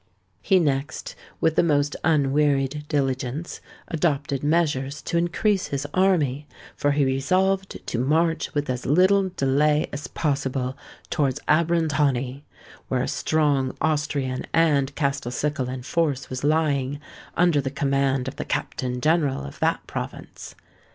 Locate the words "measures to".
4.43-5.17